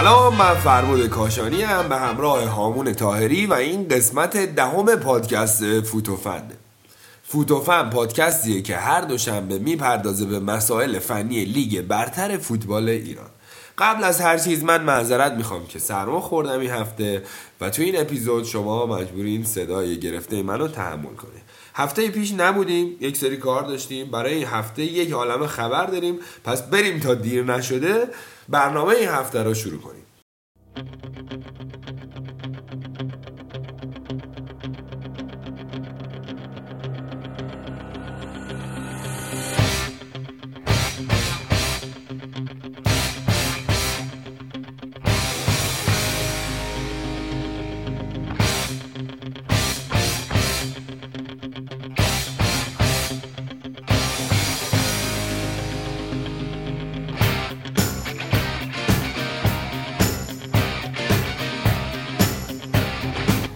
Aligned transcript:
سلام 0.00 0.36
من 0.36 0.54
فرمود 0.54 1.06
کاشانی 1.06 1.62
هم 1.62 1.88
به 1.88 1.96
همراه 1.96 2.44
هامون 2.44 2.92
تاهری 2.92 3.46
و 3.46 3.52
این 3.54 3.88
قسمت 3.88 4.36
دهم 4.36 4.96
پادکست 4.96 5.80
فوتوفن 5.80 6.42
فوتوفن 7.22 7.90
پادکستیه 7.90 8.62
که 8.62 8.76
هر 8.76 9.00
دوشنبه 9.00 9.58
می‌پردازه 9.58 10.26
به 10.26 10.40
مسائل 10.40 10.98
فنی 10.98 11.44
لیگ 11.44 11.80
برتر 11.80 12.38
فوتبال 12.38 12.88
ایران. 12.88 13.30
قبل 13.78 14.04
از 14.04 14.20
هر 14.20 14.38
چیز 14.38 14.64
من 14.64 14.84
معذرت 14.84 15.32
می‌خوام 15.32 15.66
که 15.66 15.78
سرما 15.78 16.20
خوردم 16.20 16.60
این 16.60 16.70
هفته 16.70 17.22
و 17.60 17.70
تو 17.70 17.82
این 17.82 18.00
اپیزود 18.00 18.44
شما 18.44 18.86
مجبورین 18.86 19.44
صدای 19.44 20.00
گرفته 20.00 20.42
منو 20.42 20.68
تحمل 20.68 21.14
کنید. 21.14 21.47
هفته 21.78 22.10
پیش 22.10 22.32
نبودیم 22.32 22.96
یک 23.00 23.16
سری 23.16 23.36
کار 23.36 23.62
داشتیم. 23.62 24.10
برای 24.10 24.34
این 24.34 24.46
هفته 24.46 24.82
یک 24.82 25.10
عالم 25.12 25.46
خبر 25.46 25.86
داریم. 25.86 26.18
پس 26.44 26.62
بریم 26.62 27.00
تا 27.00 27.14
دیر 27.14 27.44
نشده 27.44 28.08
برنامه 28.48 28.94
این 28.94 29.08
هفته 29.08 29.42
رو 29.42 29.54
شروع 29.54 29.80
کنیم. 29.80 30.04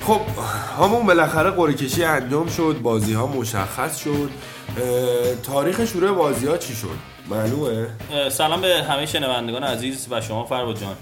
خب 0.06 0.20
همون 0.78 1.06
بالاخره 1.06 1.50
قرعه 1.50 1.74
کشی 1.74 2.04
انجام 2.04 2.48
شد 2.48 2.78
بازی 2.82 3.12
ها 3.12 3.26
مشخص 3.26 3.98
شد. 3.98 4.30
تاریخ 5.42 5.84
شروع 5.84 6.12
بازی 6.12 6.46
ها 6.46 6.56
چی 6.56 6.74
شد؟ 6.74 6.98
معلومه؟ 7.30 7.88
سلام 8.28 8.60
به 8.60 8.82
همه 8.82 9.06
شنوندگان 9.06 9.64
عزیز 9.64 10.08
و 10.10 10.20
شما 10.20 10.44
فرباد 10.44 10.80
جان. 10.80 10.96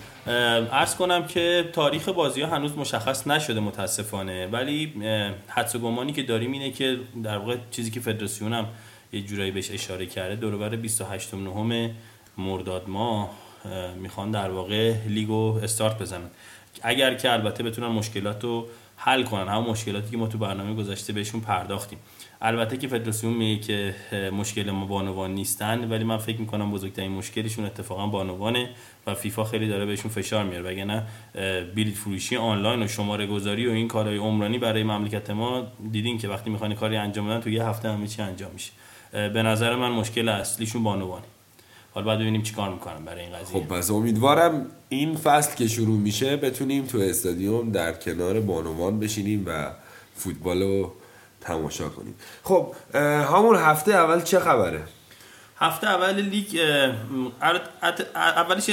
ارز 0.72 0.94
کنم 0.94 1.26
که 1.26 1.70
تاریخ 1.72 2.08
بازی 2.08 2.42
ها 2.42 2.56
هنوز 2.56 2.78
مشخص 2.78 3.26
نشده 3.26 3.60
متاسفانه. 3.60 4.46
ولی 4.46 4.92
حدس 5.48 5.74
و 5.74 5.78
گمانی 5.78 6.12
که 6.12 6.22
داریم 6.22 6.52
اینه 6.52 6.70
که 6.70 6.98
در 7.22 7.38
واقع 7.38 7.56
چیزی 7.70 7.90
که 7.90 8.00
فدراسیون 8.00 8.52
هم 8.52 8.66
یه 9.12 9.22
جورایی 9.22 9.50
بهش 9.50 9.70
اشاره 9.70 10.06
کرده 10.06 10.36
دوربر 10.36 10.68
28 10.68 11.34
نهم 11.34 11.90
مرداد 12.38 12.88
ماه 12.88 13.30
اه، 13.64 13.94
می‌خوان 13.94 14.30
در 14.30 14.50
واقع 14.50 14.94
لیگو 15.08 15.60
استارت 15.62 15.98
بزنن. 15.98 16.30
اگر 16.82 17.14
که 17.14 17.32
البته 17.32 17.62
بتونن 17.62 17.86
مشکلات 17.86 18.44
رو 18.44 18.66
حل 19.02 19.22
کنن. 19.22 19.48
همون 19.48 19.70
مشکلاتی 19.70 20.10
که 20.10 20.16
ما 20.16 20.26
تو 20.26 20.38
برنامه 20.38 20.74
گذشته 20.74 21.12
بهشون 21.12 21.40
پرداختیم. 21.40 21.98
البته 22.42 22.76
که 22.76 22.88
فدراسیون 22.88 23.32
میگه 23.32 23.62
که 23.62 23.94
مشکل 24.32 24.70
ما 24.70 24.86
بانوان 24.86 25.34
نیستن 25.34 25.90
ولی 25.90 26.04
من 26.04 26.16
فکر 26.16 26.40
می‌کنم 26.40 26.70
بزرگترین 26.70 27.12
مشکلشون 27.12 27.64
اتفاقا 27.64 28.06
بانوانه 28.06 28.70
و 29.06 29.14
فیفا 29.14 29.44
خیلی 29.44 29.68
داره 29.68 29.86
بهشون 29.86 30.10
فشار 30.10 30.44
میاره. 30.44 30.70
وگرنه 30.70 31.06
بلیط 31.74 31.94
فروشی 31.94 32.36
آنلاین 32.36 32.82
و 32.82 32.88
شماره 32.88 33.26
گذاری 33.26 33.66
و 33.66 33.70
این 33.70 33.88
کارهای 33.88 34.16
عمرانی 34.16 34.58
برای 34.58 34.82
مملکت 34.82 35.30
ما 35.30 35.66
دیدین 35.92 36.18
که 36.18 36.28
وقتی 36.28 36.50
می‌خوان 36.50 36.74
کاری 36.74 36.96
انجام 36.96 37.28
بدن 37.28 37.40
تو 37.40 37.50
یه 37.50 37.64
هفته 37.64 37.92
همه 37.92 38.06
چی 38.06 38.22
انجام 38.22 38.50
میشه. 38.52 38.72
به 39.12 39.42
نظر 39.42 39.76
من 39.76 39.90
مشکل 39.90 40.28
اصلیشون 40.28 40.82
بانوانه. 40.82 41.24
حالا 41.94 42.06
بعد 42.06 42.18
ببینیم 42.18 42.42
چیکار 42.42 42.70
می‌کنن 42.70 43.04
برای 43.04 43.20
این 43.20 43.32
قضیه. 43.32 43.60
خب 43.60 43.68
پس 43.68 43.90
امیدوارم 43.90 44.66
این 44.88 45.16
فصل 45.16 45.56
که 45.56 45.68
شروع 45.68 45.98
میشه 45.98 46.36
بتونیم 46.36 46.86
تو 46.86 46.98
استادیوم 46.98 47.70
در 47.70 47.92
کنار 47.92 48.40
بانوان 48.40 49.00
بشینیم 49.00 49.44
و 49.46 49.70
فوتبال 50.14 50.62
رو 50.62 50.92
تماشا 51.40 51.88
کنیم. 51.88 52.14
خب 52.42 52.74
همون 53.34 53.56
هفته 53.56 53.92
اول 53.92 54.22
چه 54.22 54.38
خبره؟ 54.38 54.82
هفته 55.56 55.86
اول 55.86 56.20
لیگ 56.20 56.60
اولش 58.14 58.70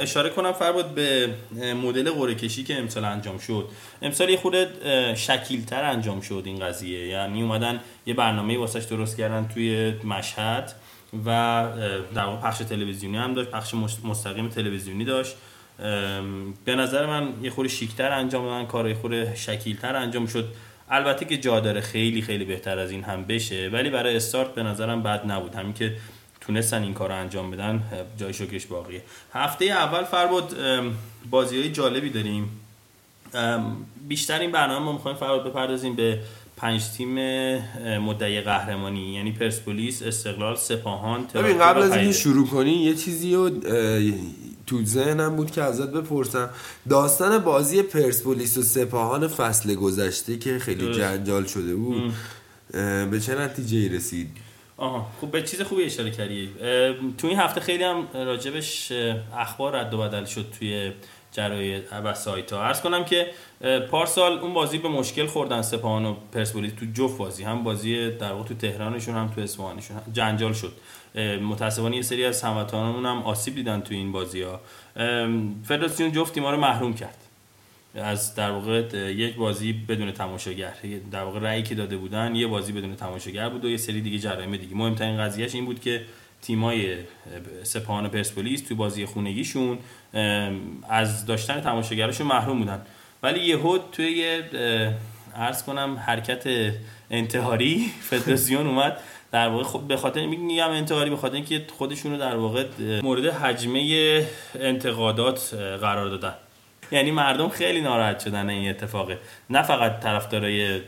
اشاره 0.00 0.30
کنم 0.30 0.52
فرباد 0.52 0.94
به 0.94 1.34
مدل 1.74 2.10
قرعه 2.10 2.34
کشی 2.34 2.64
که 2.64 2.78
امسال 2.78 3.04
انجام 3.04 3.38
شد. 3.38 3.68
امسال 4.02 4.30
یه 4.30 4.36
خورده 4.36 4.68
شکیلتر 5.14 5.84
انجام 5.84 6.20
شد 6.20 6.42
این 6.44 6.58
قضیه. 6.66 7.06
یعنی 7.06 7.42
اومدن 7.42 7.80
یه 8.06 8.14
برنامه 8.14 8.58
واسش 8.58 8.84
درست 8.84 9.16
کردن 9.16 9.48
توی 9.54 9.94
مشهد. 10.04 10.72
و 11.26 11.28
در 12.14 12.24
واقع 12.24 12.48
پخش 12.48 12.58
تلویزیونی 12.58 13.16
هم 13.16 13.34
داشت 13.34 13.50
پخش 13.50 13.74
مست- 13.74 14.04
مستقیم 14.04 14.48
تلویزیونی 14.48 15.04
داشت. 15.04 15.36
به 16.64 16.74
نظر 16.74 17.06
من 17.06 17.32
یه 17.42 17.50
خورده 17.50 17.70
شیکتر 17.70 18.12
انجام 18.12 18.44
دادن 18.44 18.66
کار 18.66 18.88
یه 18.88 18.94
خورده 18.94 19.34
شکیلتر 19.34 19.96
انجام 19.96 20.26
شد. 20.26 20.48
البته 20.90 21.24
که 21.24 21.36
جا 21.36 21.60
داره 21.60 21.80
خیلی 21.80 22.22
خیلی 22.22 22.44
بهتر 22.44 22.78
از 22.78 22.90
این 22.90 23.04
هم 23.04 23.24
بشه. 23.24 23.70
ولی 23.72 23.90
برای 23.90 24.16
استارت 24.16 24.54
به 24.54 24.62
نظرم 24.62 25.02
بد 25.02 25.30
نبود. 25.30 25.54
همین 25.54 25.72
که 25.72 25.96
تونستن 26.40 26.82
این 26.82 26.94
کار 26.94 27.12
انجام 27.12 27.50
بدن 27.50 27.82
جای 28.16 28.32
شکرش 28.32 28.66
باقیه. 28.66 29.02
هفته 29.34 29.64
اول 29.64 30.04
فرباد 30.04 30.56
بازی 31.30 31.60
های 31.60 31.72
جالبی 31.72 32.10
داریم. 32.10 32.60
بیشتر 34.08 34.38
این 34.38 34.52
برنامه 34.52 34.84
ما 34.84 34.92
می‌خوایم 34.92 35.16
فراد 35.16 35.48
بپردازیم 35.48 35.96
به 35.96 36.20
پنج 36.58 36.88
تیم 36.96 37.14
مدعی 37.98 38.40
قهرمانی 38.40 39.14
یعنی 39.14 39.32
پرسپولیس 39.32 40.02
استقلال 40.02 40.56
سپاهان 40.56 41.26
ببین 41.34 41.58
قبل 41.58 41.82
از 41.82 41.96
اینکه. 41.96 42.12
شروع 42.12 42.46
کنی 42.46 42.72
یه 42.72 42.94
چیزی 42.94 43.34
رو 43.34 43.50
تو 44.66 44.84
ذهنم 44.84 45.36
بود 45.36 45.50
که 45.50 45.62
ازت 45.62 45.92
بپرسم 45.92 46.50
داستان 46.88 47.38
بازی 47.38 47.82
پرسپولیس 47.82 48.58
و 48.58 48.62
سپاهان 48.62 49.28
فصل 49.28 49.74
گذشته 49.74 50.38
که 50.38 50.58
خیلی 50.58 50.86
درست. 50.86 50.98
جنجال 50.98 51.44
شده 51.44 51.74
بود 51.74 52.12
به 53.10 53.20
چه 53.20 53.34
نتیجه 53.34 53.96
رسید 53.96 54.28
آها 54.76 55.06
خب 55.20 55.30
به 55.30 55.42
چیز 55.42 55.60
خوبی 55.60 55.82
اشاره 55.82 56.10
کردی 56.10 56.50
تو 57.18 57.26
این 57.26 57.38
هفته 57.38 57.60
خیلی 57.60 57.84
هم 57.84 58.08
راجبش 58.14 58.92
اخبار 59.36 59.76
رد 59.76 59.94
و 59.94 59.98
بدل 59.98 60.24
شد 60.24 60.46
توی 60.58 60.92
جرای 61.32 61.80
و 62.04 62.14
سایت 62.14 62.52
ها 62.52 62.62
عرض 62.62 62.80
کنم 62.80 63.04
که 63.04 63.26
پارسال 63.90 64.38
اون 64.38 64.54
بازی 64.54 64.78
به 64.78 64.88
مشکل 64.88 65.26
خوردن 65.26 65.62
سپاهان 65.62 66.04
و 66.04 66.14
پرسپولیس 66.32 66.72
تو 66.72 66.86
جفت 66.94 67.18
بازی. 67.18 67.44
هم 67.44 67.64
بازی 67.64 68.10
در 68.10 68.32
واقع 68.32 68.48
تو 68.48 68.54
تهرانشون 68.54 69.14
هم 69.14 69.28
تو 69.28 69.40
اصفهانشون. 69.40 69.96
جنجال 70.12 70.52
شد. 70.52 70.72
متاسفانه 71.42 71.96
یه 71.96 72.02
سری 72.02 72.24
از 72.24 72.42
هموطنانمون 72.42 73.06
هم 73.06 73.22
آسیب 73.22 73.54
دیدن 73.54 73.80
تو 73.80 73.94
این 73.94 74.12
بازی 74.12 74.42
ها 74.42 74.60
فدراسیون 75.64 76.12
جفت 76.12 76.34
تیم‌ها 76.34 76.50
رو 76.50 76.56
محروم 76.56 76.94
کرد. 76.94 77.18
از 77.94 78.34
در 78.34 78.50
واقع 78.50 78.78
یک 79.12 79.36
بازی 79.36 79.72
بدون 79.72 80.12
تماشاگر. 80.12 80.72
در 81.10 81.22
واقع 81.22 81.40
رأیی 81.40 81.62
که 81.62 81.74
داده 81.74 81.96
بودن 81.96 82.34
یه 82.34 82.46
بازی 82.46 82.72
بدون 82.72 82.96
تماشاگر 82.96 83.48
بود 83.48 83.64
و 83.64 83.68
یه 83.68 83.76
سری 83.76 84.00
دیگه 84.00 84.18
جرایم 84.18 84.56
دیگه. 84.56 84.76
مهمترین 84.76 85.18
قضیهش 85.18 85.54
این 85.54 85.64
بود 85.64 85.80
که 85.80 86.04
تیمای 86.42 86.96
سپاهان 87.62 88.06
و 88.06 88.08
پرسپولیس 88.08 88.62
تو 88.68 88.74
بازی 88.74 89.06
خونگیشون 89.06 89.78
از 90.88 91.26
داشتن 91.26 91.60
تماشاگرشون 91.60 92.26
محروم 92.26 92.58
بودن. 92.58 92.82
ولی 93.22 93.40
یهو 93.40 93.78
توی 93.92 94.10
یه 94.10 94.44
عرض 95.36 95.62
کنم 95.62 96.02
حرکت 96.06 96.72
انتحاری 97.10 97.90
فدراسیون 98.10 98.66
اومد. 98.66 99.00
در 99.32 99.48
واقع 99.48 99.64
خب 99.64 99.80
به 99.80 99.96
خاطر 99.96 100.26
میگم 100.26 100.70
انتحاری 100.70 101.10
به 101.10 101.16
خاطر 101.16 101.34
اینکه 101.34 101.64
خودشون 101.78 102.12
رو 102.12 102.18
در 102.18 102.36
واقع 102.36 102.64
مورد 103.02 103.26
حجمه 103.26 104.26
انتقادات 104.54 105.54
قرار 105.80 106.08
دادن. 106.08 106.34
یعنی 106.92 107.10
مردم 107.10 107.48
خیلی 107.48 107.80
ناراحت 107.80 108.20
شدن 108.20 108.48
این 108.48 108.70
اتفاقه. 108.70 109.18
نه 109.50 109.62
فقط 109.62 110.00
طرفدارای 110.00 110.80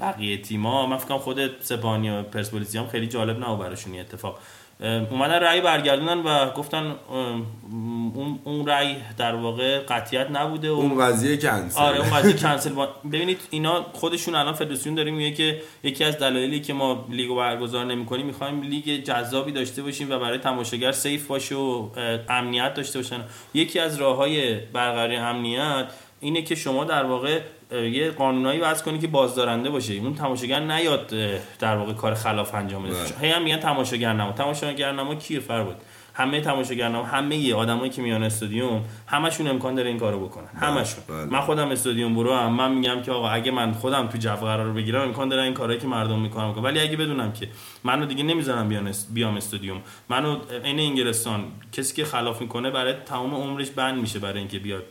بقیه 0.00 0.36
تیما 0.36 0.86
من 0.86 0.96
فکر 0.96 1.18
خود 1.18 1.62
سپاهانی 1.62 2.10
و 2.10 2.22
پرسپولیسی 2.22 2.78
هم 2.78 2.86
خیلی 2.88 3.06
جالب 3.06 3.44
نبود 3.44 3.58
براشون 3.58 3.92
این 3.92 4.00
اتفاق. 4.00 4.38
اومدن 4.84 5.34
رأی 5.34 5.60
برگردونن 5.60 6.18
و 6.18 6.50
گفتن 6.50 6.94
اون 8.14 8.38
اون 8.44 8.66
رأی 8.66 8.96
در 9.18 9.34
واقع 9.34 9.78
قطعیت 9.78 10.30
نبوده 10.30 10.70
و 10.70 10.74
اون 10.74 10.98
قضیه 10.98 11.36
کنسل 11.36 11.80
آره 11.80 12.00
اون 12.00 12.10
قضیه 12.10 12.32
کنسل. 12.32 12.70
ببینید 13.12 13.40
اینا 13.50 13.86
خودشون 13.92 14.34
الان 14.34 14.54
فدراسیون 14.54 14.94
داره 14.94 15.10
میگه 15.10 15.36
که 15.36 15.62
یکی 15.82 16.04
از 16.04 16.18
دلایلی 16.18 16.60
که 16.60 16.72
ما 16.72 17.06
لیگو 17.10 17.36
برگزار 17.36 17.84
نمی‌کنیم 17.84 18.26
می‌خوایم 18.26 18.62
لیگ 18.62 19.04
جذابی 19.04 19.52
داشته 19.52 19.82
باشیم 19.82 20.10
و 20.10 20.18
برای 20.18 20.38
تماشاگر 20.38 20.92
سیف 20.92 21.26
باشه 21.26 21.54
و 21.54 21.88
امنیت 22.28 22.74
داشته 22.74 22.98
باشن 22.98 23.20
یکی 23.54 23.78
از 23.78 23.96
راههای 23.96 24.56
برقراری 24.56 25.16
امنیت 25.16 25.86
اینه 26.20 26.42
که 26.42 26.54
شما 26.54 26.84
در 26.84 27.04
واقع 27.04 27.40
یه 27.74 28.10
قانونایی 28.10 28.60
وضع 28.60 28.84
کنی 28.84 28.98
که 28.98 29.06
بازدارنده 29.06 29.70
باشه. 29.70 29.94
اون 29.94 30.14
تماشاگر 30.14 30.60
نیاد 30.60 31.14
در 31.58 31.76
واقع 31.76 31.92
کار 31.92 32.14
خلاف 32.14 32.54
انجام 32.54 32.82
بده. 32.82 32.94
بله. 32.94 33.18
هی 33.20 33.30
هم 33.30 33.42
میگن 33.42 33.56
تماشاگر 33.56 34.12
نما 34.12 34.32
تماشاگر 34.32 34.92
نما 34.92 35.14
کیه 35.14 35.40
فر 35.40 35.62
بود 35.62 35.76
همه 36.16 36.40
تماشاگران 36.40 37.04
همه 37.04 37.54
آدمایی 37.54 37.90
که 37.90 38.02
میان 38.02 38.22
استادیوم 38.22 38.84
همشون 39.06 39.46
امکان 39.46 39.74
داره 39.74 39.88
این 39.88 39.98
کارو 39.98 40.26
بکنن. 40.26 40.46
همشون. 40.60 41.04
بله. 41.08 41.24
من 41.24 41.40
خودم 41.40 41.68
استادیوم 41.68 42.14
برو 42.14 42.34
هم 42.34 42.52
من 42.52 42.74
میگم 42.74 43.02
که 43.02 43.12
آقا 43.12 43.28
اگه 43.28 43.50
من 43.50 43.72
خودم 43.72 44.06
تو 44.06 44.18
جو 44.18 44.30
قرار 44.30 44.72
بگیرم 44.72 45.00
امکان 45.00 45.28
داره 45.28 45.42
این 45.42 45.54
کارهایی 45.54 45.80
که 45.80 45.86
مردم 45.86 46.18
می‌کنم 46.18 46.52
بکنم 46.52 46.64
ولی 46.64 46.80
اگه 46.80 46.96
بدونم 46.96 47.32
که 47.32 47.48
منو 47.84 48.06
دیگه 48.06 48.22
نمی‌ذارم 48.22 48.68
بیان 48.68 48.86
است- 48.86 49.08
بیام 49.14 49.36
استادیوم. 49.36 49.80
منو 50.08 50.36
عین 50.64 50.80
انگلستان 50.80 51.44
کسی 51.72 51.94
که 51.94 52.04
خلاف 52.04 52.40
می‌کنه 52.40 52.70
برای 52.70 52.92
تمام 53.06 53.34
عمرش 53.34 53.70
بند 53.70 54.00
میشه 54.00 54.18
برای 54.18 54.38
اینکه 54.38 54.58
بیاد 54.58 54.84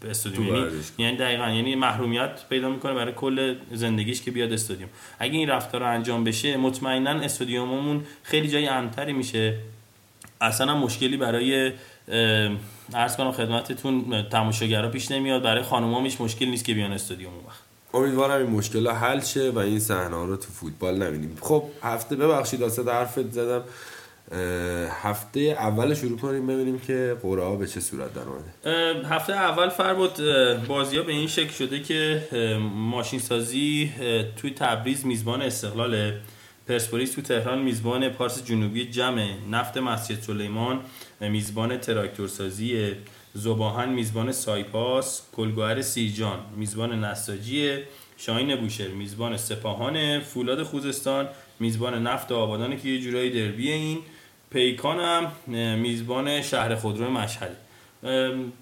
تو 0.00 0.42
یعنی. 0.42 0.66
یعنی 0.98 1.16
دقیقا 1.16 1.48
یعنی 1.48 1.74
محرومیت 1.74 2.48
پیدا 2.48 2.68
می‌کنه 2.68 2.94
برای 2.94 3.12
کل 3.12 3.54
زندگیش 3.72 4.22
که 4.22 4.30
بیاد 4.30 4.52
استادیوم 4.52 4.88
اگه 5.18 5.38
این 5.38 5.48
رفتار 5.48 5.80
رو 5.80 5.86
انجام 5.86 6.24
بشه 6.24 6.56
مطمئنا 6.56 7.10
استادیوممون 7.10 8.04
خیلی 8.22 8.48
جای 8.48 8.68
امنتری 8.68 9.12
میشه. 9.12 9.58
اصلا 10.40 10.74
مشکلی 10.74 11.16
برای 11.16 11.72
عرض 12.94 13.16
کنم 13.16 13.32
خدمتتون 13.32 14.24
تماشاگرها 14.30 14.88
پیش 14.90 15.10
نمیاد. 15.10 15.42
برای 15.42 15.62
خانوما 15.62 16.02
هیچ 16.02 16.20
مشکل 16.20 16.46
نیست 16.46 16.64
که 16.64 16.74
بیان 16.74 16.92
استادیوم 16.92 17.32
اون 17.34 17.44
وقت. 17.46 17.58
امیدوارم 17.94 18.46
این 18.46 18.50
مشکل 18.50 18.86
ها 18.86 18.92
حل 18.92 19.20
شه 19.20 19.50
و 19.50 19.58
این 19.58 19.78
صحنه 19.78 20.26
رو 20.26 20.36
تو 20.36 20.52
فوتبال 20.52 21.02
نبینیم. 21.02 21.36
خب 21.40 21.64
هفته 21.82 22.16
ببخشید 22.16 22.60
واسه 22.60 22.82
حرفت 22.82 23.30
زدم. 23.30 23.62
هفته 25.02 25.40
اول 25.40 25.94
شروع 25.94 26.18
کنیم 26.18 26.46
ببینیم 26.46 26.78
که 26.78 27.16
قرعه 27.22 27.44
ها 27.44 27.56
به 27.56 27.66
چه 27.66 27.80
صورت 27.80 28.14
در 28.14 28.22
اومده. 28.22 29.08
هفته 29.08 29.32
اول 29.32 29.68
فر 29.68 29.94
بود 29.94 30.18
بازی 30.68 30.96
ها 30.96 31.02
به 31.02 31.12
این 31.12 31.28
شکل 31.28 31.52
شده 31.52 31.82
که 31.82 32.28
ماشین 32.74 33.18
سازی 33.20 33.92
توی 34.36 34.50
تبریز 34.50 35.06
میزبان 35.06 35.42
استقلال 35.42 36.12
پرسپولیس 36.68 37.12
تو 37.12 37.22
تهران 37.22 37.58
میزبان 37.58 38.08
پارس 38.08 38.44
جنوبی 38.44 38.90
جمع 38.90 39.26
نفت 39.50 39.76
مسجد 39.76 40.20
سلیمان 40.20 40.80
میزبان 41.20 41.78
تراکتورسازی 41.78 42.92
زباهن 43.34 43.88
میزبان 43.88 44.32
سایپاس 44.32 45.22
گلگوهر 45.36 45.82
سیرجان 45.82 46.38
میزبان 46.56 47.04
نساجی 47.04 47.78
شاهین 48.16 48.56
بوشهر 48.56 48.88
میزبان 48.88 49.36
سپاهان 49.36 50.20
فولاد 50.20 50.62
خوزستان 50.62 51.28
میزبان 51.60 52.06
نفت 52.06 52.32
آبادان 52.32 52.76
که 52.76 52.88
یه 52.88 53.00
جورایی 53.00 53.30
دربی 53.30 53.70
این. 53.70 53.98
پیکان 54.50 55.00
هم 55.00 55.24
اه، 55.24 55.74
میزبان 55.74 56.42
شهر 56.42 56.74
خودرو 56.74 57.10
مشهد 57.10 57.56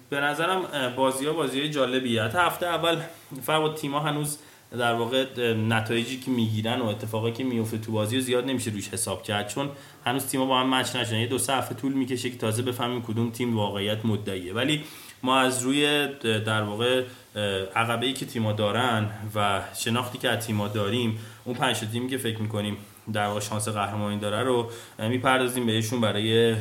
به 0.09 0.19
نظرم 0.19 0.61
بازی 0.95 1.25
ها 1.25 1.33
بازی 1.33 1.69
جالبیه. 1.69 2.23
حتی 2.23 2.37
هفته 2.37 2.65
اول 2.65 2.97
فرق 3.41 3.73
تیما 3.73 3.99
هنوز 3.99 4.37
در 4.71 4.93
واقع 4.93 5.25
نتایجی 5.53 6.19
که 6.19 6.31
می‌گیرن 6.31 6.81
و 6.81 6.85
اتفاقی 6.85 7.31
که 7.31 7.43
میفته 7.43 7.77
تو 7.77 7.91
بازی 7.91 8.21
زیاد 8.21 8.45
نمیشه 8.45 8.71
روش 8.71 8.89
حساب 8.89 9.23
کرد 9.23 9.47
چون 9.47 9.69
هنوز 10.05 10.27
تیما 10.27 10.45
با 10.45 10.59
هم 10.59 10.73
مچ 10.75 10.95
نشدن. 10.95 11.17
یه 11.17 11.27
دو 11.27 11.37
سه 11.37 11.53
هفته 11.53 11.75
طول 11.75 11.93
می‌کشه 11.93 12.29
که 12.29 12.37
تازه 12.37 12.61
بفهمیم 12.61 13.01
کدوم 13.01 13.31
تیم 13.31 13.57
واقعیت 13.57 14.05
مدعیه. 14.05 14.53
ولی 14.53 14.83
ما 15.23 15.39
از 15.39 15.63
روی 15.63 16.07
در 16.23 16.61
واقع 16.61 17.03
اه، 17.35 17.43
عقبه 17.75 18.05
ای 18.05 18.13
که 18.13 18.25
تیما 18.25 18.53
دارن 18.53 19.09
و 19.35 19.61
شناختی 19.75 20.17
که 20.17 20.29
از 20.29 20.45
تیما 20.47 20.67
داریم 20.67 21.19
اون 21.45 21.55
پنج 21.55 21.79
تا 21.79 21.85
تیمی 21.85 22.09
که 22.09 22.17
فکر 22.17 22.41
می‌کنیم 22.41 22.77
در 23.13 23.27
واقع 23.27 23.39
شانس 23.39 23.67
قهرمانی 23.67 24.19
داره 24.19 24.43
رو 24.43 24.69
می‌پردازیم 24.99 25.65
بهشون 25.65 26.01
برای 26.01 26.55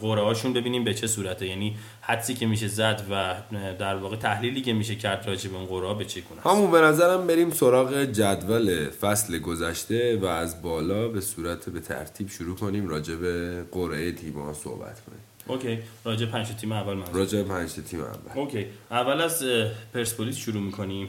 قرعه 0.00 0.24
هاشون 0.24 0.52
ببینیم 0.52 0.84
به 0.84 0.94
چه 0.94 1.06
صورته. 1.06 1.46
یعنی 1.46 1.76
حدسی 2.00 2.34
که 2.34 2.46
میشه 2.46 2.68
زد 2.68 3.02
و 3.10 3.34
در 3.78 3.96
واقع 3.96 4.16
تحلیلی 4.16 4.60
که 4.60 4.72
میشه 4.72 4.94
کرد 4.94 5.26
راجع 5.26 5.50
به 5.50 5.56
اون 5.56 5.66
قرعه 5.66 5.94
به 5.94 6.04
چه 6.04 6.20
است. 6.20 6.46
همون 6.46 6.70
به 6.70 6.80
نظرم 6.80 7.26
بریم 7.26 7.50
سراغ 7.50 8.04
جدول 8.04 8.90
فصل 8.90 9.38
گذشته 9.38 10.16
و 10.16 10.24
از 10.24 10.62
بالا 10.62 11.08
به 11.08 11.20
صورت 11.20 11.68
به 11.68 11.80
ترتیب 11.80 12.28
شروع 12.28 12.56
کنیم 12.56 12.88
راجع 12.88 13.14
به 13.14 13.64
قرعه 13.72 14.12
تیم 14.12 14.38
ها 14.38 14.52
صحبت 14.52 15.00
کنیم. 15.06 15.20
OK. 15.46 15.78
راجع 16.04 16.26
به 16.26 16.32
پنج 16.32 16.48
تیم 16.48 16.72
اول 16.72 16.94
منظور 16.94 17.16
راجع 17.16 17.42
به 17.42 17.48
پنج 17.48 17.72
تیم 17.72 18.00
اول. 18.00 18.14
OK. 18.34 18.66
اول 18.90 19.20
از 19.20 19.44
پرسپولیس 19.94 20.36
شروع 20.36 20.62
می‌کنیم. 20.62 21.08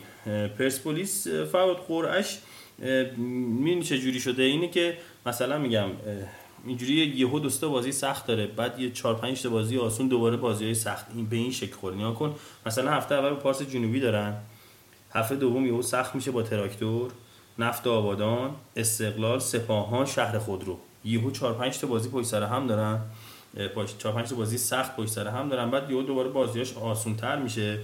پرسپولیس 0.58 1.28
فقط 1.28 1.78
قرعش 1.88 2.40
می‌دونی 3.18 3.84
چه 3.84 4.00
جوری 4.00 4.20
شده؟ 4.20 4.44
اینه 4.44 4.68
که 4.68 4.98
مثلا 5.26 5.58
میگم 5.58 5.88
اینجوری 6.66 6.94
یهو 6.94 7.40
دوستا 7.40 7.70
بازی 7.70 7.92
سخت 7.92 8.28
داره 8.28 8.48
بعد 8.48 8.80
یه 8.80 8.90
4 8.92 9.16
5 9.16 9.42
تا 9.42 9.50
بازی 9.50 9.78
آسون 9.78 10.08
دوباره 10.08 10.38
بازی 10.38 10.66
های 10.66 10.74
سخت 10.74 11.06
این 11.16 11.26
به 11.26 11.36
این 11.36 11.52
شکل 11.52 11.74
خورد 11.76 11.96
نیا 11.96 12.12
کن 12.12 12.36
مثلا 12.66 12.92
هفته 12.92 13.16
اول 13.16 13.34
پارس 13.34 13.62
جنوبی 13.62 14.00
دارن 14.00 14.34
هفته 15.12 15.36
دوم 15.36 15.66
یهو 15.66 15.82
سخت 15.82 16.16
میشه 16.16 16.32
با 16.32 16.44
تراکتور 16.44 17.12
نفت 17.60 17.88
آبادان 17.88 18.56
استقلال 18.76 19.40
سپاهان 19.40 20.06
شهر 20.06 20.40
خودرو. 20.40 20.78
یهو 21.06 21.32
4 21.32 21.54
5 21.54 21.80
تا 21.80 21.88
بازی 21.88 22.10
پشت 22.10 22.26
سر 22.28 22.44
هم 22.44 22.68
دارن 22.68 23.00
اه، 23.58 23.68
پاش- 23.68 23.98
چهار 23.98 24.16
پنج 24.16 24.30
تا 24.30 24.36
بازی 24.36 24.58
سخت 24.58 24.96
پشت 24.96 25.10
سر 25.10 25.28
هم 25.28 25.50
دارن 25.50 25.72
بعد 25.72 25.92
یهو 25.92 26.02
دوباره 26.02 26.30
بازیاش 26.30 26.78
آسون 26.78 27.16
تر 27.16 27.36
میشه. 27.42 27.80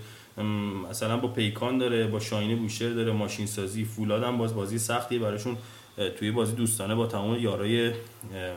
مثلا 0.89 1.17
با 1.17 1.27
پیکان 1.27 1.77
داره 1.77 2.07
با 2.07 2.19
شاینه 2.19 2.55
بوشهر 2.55 2.89
داره 2.89 3.11
ماشین 3.11 3.45
سازی 3.45 3.85
فولاد 3.85 4.23
هم 4.23 4.37
باز 4.37 4.55
بازی 4.55 4.79
سختیه 4.79 5.19
براشون 5.19 5.57
توی 6.19 6.31
بازی 6.31 6.55
دوستانه 6.55 6.95
با 6.95 7.07
تمام 7.07 7.39
یارای 7.39 7.93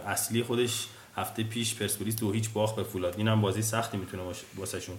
اصلی 0.07 0.43
خودش 0.43 0.87
هفته 1.17 1.43
پیش 1.43 1.75
پرسپولیس 1.75 2.17
دو 2.17 2.33
هیچ 2.33 2.51
باخت 2.51 2.77
به 2.77 2.83
فولاد. 2.83 3.15
اینم 3.17 3.41
بازی 3.41 3.63
سختی 3.63 3.97
می‌تونه 3.97 4.23
باشه 4.23 4.45
واسهشون. 4.57 4.97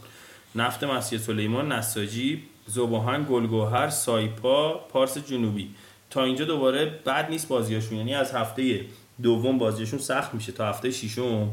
نفت 0.56 0.84
مسجد 0.84 1.18
سلیمان 1.18 1.72
نساجی 1.72 2.44
زباهن 2.68 3.26
گلگوهر 3.30 3.90
سایپا 3.90 4.74
پارس 4.74 5.18
جنوبی. 5.18 5.70
تا 6.10 6.24
اینجا 6.24 6.46
دوباره 6.46 6.86
بد 6.86 7.30
نیست 7.30 7.48
بازیاشون 7.48 7.98
یعنی 7.98 8.16
از 8.16 8.32
هفته 8.32 8.86
دوم 9.24 9.58
بازیشون 9.58 10.00
سخت 10.00 10.34
میشه. 10.34 10.52
تا 10.52 10.70
هفته 10.70 10.92
ششم 10.92 11.52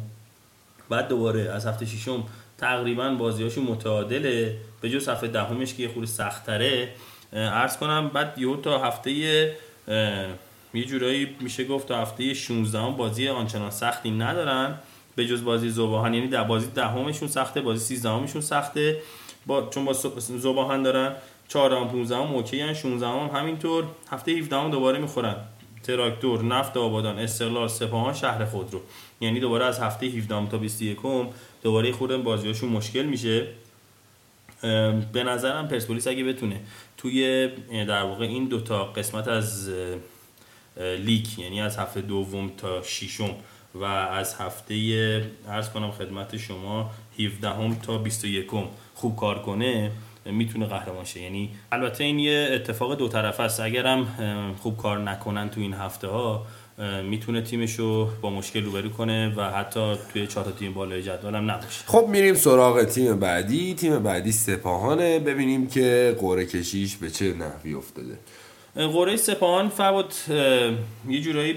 بعد 0.89 1.09
دوباره 1.09 1.41
از 1.41 1.67
هفته 1.67 1.87
ششم 1.87 2.25
تقریبا 2.59 3.11
بازیاشون 3.11 3.65
متعادله. 3.65 4.57
به 4.81 4.91
جز 4.91 5.09
هفته 5.09 5.27
دهمش 5.27 5.75
که 5.75 5.83
یه 5.83 5.89
خورده 5.89 6.09
سخت‌تره. 6.09 6.89
اه، 7.33 7.41
عرض 7.41 7.77
کنم 7.77 8.09
بعد 8.09 8.39
یهو 8.39 8.57
تا 8.57 8.79
هفته 8.79 9.11
یه 10.75 10.85
جورایی 10.87 11.37
میشه 11.41 11.65
گفت 11.65 11.89
تا 11.89 11.99
هفته 11.99 12.35
16 12.35 12.79
هم 12.79 12.97
بازی 12.97 13.29
آنچنان 13.29 13.71
سختی 13.71 14.11
ندارن. 14.11 14.79
به 15.17 15.27
جز 15.27 15.45
بازی 15.45 15.71
زباهن 15.71 16.15
یعنی 16.15 16.29
در 16.29 16.45
بازی 16.45 16.67
دهمشون 16.75 17.29
سخته 17.29 17.61
بازی 17.61 17.85
13 17.85 18.09
همشون 18.09 18.41
سخته. 18.41 19.01
با 19.47 19.69
چون 19.71 19.85
با 19.85 19.93
زباهن 20.19 20.83
دارن 20.83 21.13
14 21.49 21.77
هم 21.77 21.89
15 21.89 22.17
هم 22.17 22.35
اوکی 22.35 22.61
هن 22.61 22.75
16 22.75 23.07
هم 23.07 23.31
همینطور. 23.35 23.85
هفته 24.11 24.33
17 24.33 24.57
هم 24.57 24.71
دوباره 24.71 24.99
می‌خورن. 24.99 25.37
تراکتور 25.87 26.45
نفت 26.45 26.77
آبادان 26.77 27.19
استقلال 27.19 27.69
سپاهان 27.69 28.15
شهر 28.15 28.45
خودرو. 28.45 28.81
یعنی 29.21 29.41
دوباره 29.41 29.65
از 29.65 29.81
هفته 29.81 30.07
17 30.07 30.49
تا 30.49 30.59
21 30.59 30.99
دوباره 31.63 31.93
خورده 31.93 32.17
بازیاشون 32.17 32.69
مشکل 32.69 33.03
میشه. 33.03 33.47
به 35.13 35.25
نظرم 35.27 35.69
پرسپولیس 35.69 36.07
اگه 36.07 36.25
بتونه 36.25 36.61
توی 36.97 37.49
در 37.71 38.03
واقع 38.03 38.25
این 38.25 38.45
دوتا 38.45 38.85
قسمت 38.85 39.29
از 39.29 39.71
لیگ 40.77 41.39
یعنی 41.39 41.61
از 41.61 41.77
هفته 41.77 42.01
دوم 42.01 42.51
تا 42.57 42.83
ششم 42.83 43.31
و 43.75 43.85
از 43.85 44.35
هفته 44.35 44.75
ارز 45.49 45.71
کنم 45.71 45.91
خدمت 45.91 46.37
شما 46.37 46.91
17 47.19 47.49
هم 47.49 47.75
تا 47.75 47.99
21 47.99 48.47
خوب 48.95 49.17
کار 49.17 49.43
کنه 49.43 49.91
می‌تونه 50.33 50.67
قهرمان 50.67 51.05
شه. 51.05 51.21
یعنی 51.21 51.51
البته 51.73 52.05
این 52.05 52.19
یه 52.19 52.49
اتفاق 52.53 52.99
دو 52.99 53.09
طرفه 53.09 53.43
است. 53.43 53.61
اگرم 53.61 54.07
خوب 54.63 54.77
کار 54.77 54.99
نکنن 54.99 55.51
تو 55.51 55.61
این 55.61 55.75
هفته 55.75 56.09
ها 56.09 56.47
می‌تونه 57.05 57.43
تیمشو 57.43 58.09
با 58.21 58.31
مشکل 58.31 58.65
روبرو 58.65 58.89
کنه 58.89 59.35
و 59.37 59.51
حتی 59.51 59.95
توی 60.13 60.27
چهار 60.27 60.53
تیم 60.59 60.75
بالای 60.75 61.03
جدول 61.03 61.35
هم 61.35 61.51
نباشه. 61.51 61.85
خب 61.87 62.07
میریم 62.09 62.35
سراغ 62.35 62.85
تیم 62.85 63.21
بعدی. 63.21 63.75
تیم 63.75 63.99
بعدی 63.99 64.33
سپاهانه. 64.33 65.19
ببینیم 65.19 65.67
که 65.67 66.17
قرعه 66.21 66.47
کشیش 66.47 66.97
به 66.97 67.11
چه 67.11 67.35
نحوی 67.35 67.75
افتاده. 67.75 68.19
قرعه 68.75 69.17
سپاهان 69.17 69.69
فوت 69.69 70.25
یه 71.09 71.21
جورایی 71.21 71.53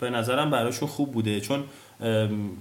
به 0.00 0.10
نظرم 0.10 0.50
براشون 0.50 0.88
خوب 0.88 1.12
بوده 1.12 1.40
چون 1.40 1.64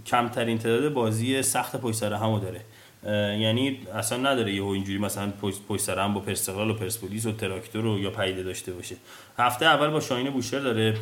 کمترین 0.05 0.57
تعداد 0.57 0.93
بازی 0.93 1.41
سخت 1.41 1.75
پشت 1.75 1.97
سر 1.97 2.13
همو 2.13 2.39
داره. 2.39 2.61
یعنی 3.03 3.77
اصلا 3.95 4.17
نداره 4.17 4.53
یهو 4.53 4.67
اینجوری 4.67 4.97
مثلا 4.97 5.31
پشت 5.41 5.57
پشت 5.69 5.81
سر 5.81 5.99
هم 5.99 6.13
با 6.13 6.19
پرستقلال 6.19 6.69
و 6.69 6.73
پرسپولیس 6.73 7.25
و 7.25 7.31
تراکتور 7.31 7.83
رو 7.83 7.99
یا 7.99 8.09
پیده 8.09 8.43
داشته 8.43 8.73
باشه. 8.73 8.95
هفته 9.37 9.65
اول 9.65 9.87
با 9.87 9.99
شاهین 9.99 10.29
بوشهر 10.29 10.59
داره 10.59 10.97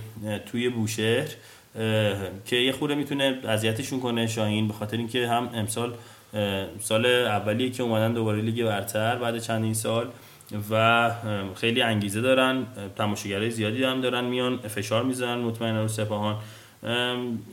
توی 0.46 0.70
بوشهر 0.70 1.28
که 2.46 2.56
یه 2.56 2.72
خورده 2.72 2.96
می‌تونه 2.96 3.40
اذیتشون 3.48 4.00
کنه 4.00 4.28
شاهین 4.28 4.68
به 4.68 4.74
خاطر 4.74 4.98
اینکه 4.98 5.28
هم 5.28 5.50
امسال 5.54 5.94
سال 6.80 7.06
اولیه 7.06 7.70
که 7.70 7.84
اومدن 7.84 8.14
دوباره 8.14 8.42
لیگ 8.42 8.66
برتر 8.66 9.16
بعد 9.16 9.40
چندین 9.40 9.74
سال 9.74 10.08
و 10.72 11.12
خیلی 11.56 11.82
انگیزه 11.82 12.22
دارن 12.22 12.66
تماشاگرای 12.96 13.52
زیادی 13.52 13.84
هم 13.84 14.02
دارن 14.02 14.24
میان 14.24 14.58
فشار 14.58 15.04
می‌زنن 15.04 15.38
مطمئنا 15.38 15.82
رو 15.82 15.88
سپاهان. 15.88 16.36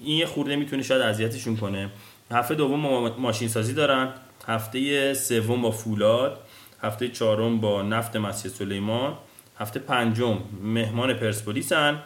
این 0.04 0.18
یه 0.18 0.26
خورده 0.26 0.56
می‌تونه 0.56 0.82
شاید 0.82 1.02
اذیتشون 1.02 1.56
کنه. 1.56 1.90
هفته 2.30 2.54
دوم 2.54 2.80
ما- 2.80 3.16
ماشین 3.18 3.48
سازی 3.48 3.74
دارن. 3.74 4.08
هفته 4.46 5.14
سوم 5.14 5.62
با 5.62 5.70
فولاد 5.70 6.38
هفته 6.82 7.08
چهارم 7.08 7.60
با 7.60 7.82
نفت 7.82 8.16
مسجد 8.16 8.50
سلیمان 8.50 9.14
هفته 9.58 9.80
پنجم 9.80 10.38
مهمان 10.62 11.14
پرسپولیسن 11.14 12.02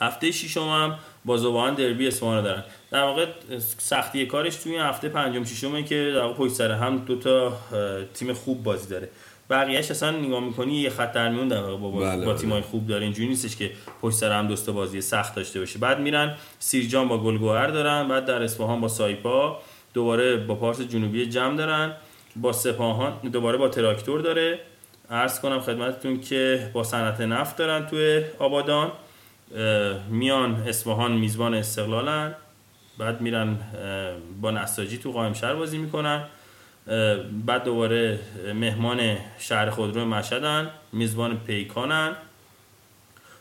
هفته 0.00 0.30
ششم 0.30 0.60
هم 0.60 0.98
با 1.24 1.36
زبان 1.36 1.74
دربی 1.74 2.06
اصفهان 2.08 2.42
دارن. 2.42 2.64
در 2.90 3.02
واقع 3.02 3.26
سختی 3.78 4.26
کارش 4.26 4.56
توی 4.56 4.76
هفته 4.76 5.08
پنجم 5.08 5.44
ششمه 5.44 5.82
که 5.82 6.12
در 6.14 6.20
واقع 6.20 6.34
پشت 6.34 6.52
سر 6.52 6.72
هم 6.72 6.98
دو 6.98 7.18
تا 7.18 7.52
تیم 8.14 8.32
خوب 8.32 8.62
بازی 8.62 8.88
داره. 8.88 9.08
بقیهش 9.50 9.90
اصلا 9.90 10.10
نگاه 10.10 10.40
می‌کنی 10.40 10.74
یه 10.74 10.90
خط 10.90 11.12
در 11.12 11.28
میون 11.28 11.48
در 11.48 11.62
واقع 11.62 11.76
با, 11.76 11.90
بله 11.90 12.24
با 12.24 12.32
بله. 12.32 12.40
تیمای 12.40 12.62
خوب 12.62 12.86
داره. 12.86 13.04
اینجوری 13.04 13.28
نیستش 13.28 13.56
که 13.56 13.70
پشت 14.02 14.16
سر 14.16 14.32
هم 14.32 14.48
دوست 14.48 14.70
بازی 14.70 15.00
سخت 15.00 15.34
داشته 15.34 15.60
باشه. 15.60 15.78
بعد 15.78 16.00
میرن 16.00 16.34
سیرجان 16.58 17.08
با 17.08 17.18
گلگوهر 17.18 17.66
دارن 17.66 18.08
بعد 18.08 18.26
در 18.26 18.42
اصفهان 18.42 18.80
با 18.80 18.88
سایپا. 18.88 19.58
دوباره 19.94 20.36
با 20.36 20.54
پارس 20.54 20.80
جنوبی 20.80 21.26
جمع 21.26 21.56
دارن 21.56 21.92
با 22.36 22.52
سپاهان 22.52 23.12
دوباره 23.32 23.58
با 23.58 23.68
تراکتور 23.68 24.20
داره. 24.20 24.58
عرض 25.10 25.40
کنم 25.40 25.60
خدمتتون 25.60 26.20
که 26.20 26.70
با 26.72 26.84
صنعت 26.84 27.20
نفت 27.20 27.56
دارن 27.56 27.86
توی 27.86 28.24
آبادان. 28.38 28.92
میان 30.08 30.54
اصفهان 30.54 31.12
میزبان 31.12 31.54
استقلالن 31.54 32.34
بعد 32.98 33.20
میرن 33.20 33.58
با 34.40 34.50
نساجی 34.50 34.98
تو 34.98 35.12
قائم 35.12 35.32
شهر 35.32 35.54
بازی 35.54 35.78
می‌کنن. 35.78 36.24
بعد 37.46 37.64
دوباره 37.64 38.18
مهمان 38.54 39.16
شهر 39.38 39.70
خودرو 39.70 40.04
مشهدن 40.04 40.70
میزبان 40.92 41.40
پیکانن. 41.46 42.16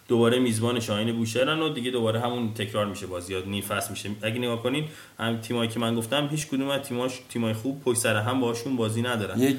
دوباره 0.08 0.40
میزبان 0.40 0.80
شاهین 0.80 1.16
بوشهرن 1.16 1.60
و 1.60 1.70
دیگه 1.70 1.92
دوباره 1.92 2.20
همون 2.20 2.54
تکرار 2.54 2.86
میشه 2.86 3.08
بازی 3.08 3.34
ها 3.34 3.42
نیفس 3.42 3.92
میشه. 3.92 4.10
اگه 4.22 4.40
نگاه 4.40 4.64
کنین 4.64 4.86
هم 5.20 5.38
تیمایی 5.38 5.70
که 5.70 5.80
من 5.80 5.96
گفتم 5.96 6.28
هیچ 6.32 6.48
کدوم 6.48 6.68
از 6.70 6.82
تیماش 6.82 7.22
تیمای 7.30 7.54
خوب 7.54 7.82
پشت 7.82 8.00
سر 8.00 8.16
هم 8.16 8.40
باشون 8.40 8.76
بازی 8.76 9.02
ندارن. 9.02 9.40
یک 9.40 9.56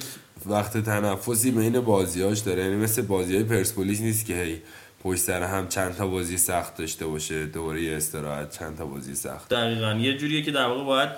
وقت 0.47 0.77
تنفسی 0.77 1.51
بین 1.51 1.81
بازیاش 1.81 2.39
داره. 2.39 2.63
یعنی 2.63 2.77
مثل 2.77 3.03
بازی 3.03 3.35
های 3.35 3.45
پرسپولیس 3.45 4.01
نیست 4.01 4.27
که 4.27 4.43
هی 4.43 4.61
پشت 5.05 5.21
سر 5.21 5.43
هم 5.43 5.69
چند 5.69 5.95
تا 5.95 6.07
بازی 6.07 6.39
سخت 6.39 6.77
داشته 6.77 7.07
باشه 7.07 7.47
دوباره 7.47 7.83
یه 7.83 7.97
استراحت 7.97 8.59
چند 8.59 8.77
تا 8.77 8.87
بازی 8.87 9.15
سخت. 9.15 9.49
دقیقا. 9.49 9.93
یه 9.93 10.17
جوریه 10.17 10.43
که 10.43 10.51
در 10.51 10.67
واقع 10.67 10.85
باید 10.85 11.11